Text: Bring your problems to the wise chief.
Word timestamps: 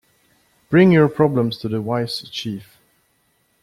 Bring 0.71 0.91
your 0.91 1.07
problems 1.07 1.59
to 1.59 1.67
the 1.69 1.79
wise 1.79 2.27
chief. 2.31 2.79